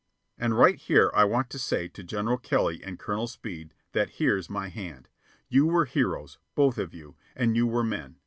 [0.35, 4.49] And right here I want to say to General Kelly and Colonel Speed that here's
[4.49, 5.09] my hand.
[5.47, 8.17] You were heroes, both of you, and you were men.